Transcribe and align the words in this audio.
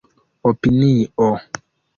opinio 0.49 1.29